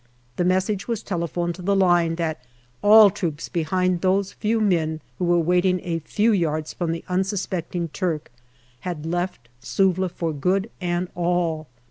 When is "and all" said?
10.81-11.67